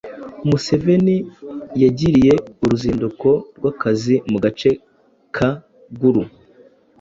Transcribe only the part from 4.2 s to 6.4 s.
mu gace ka Gulu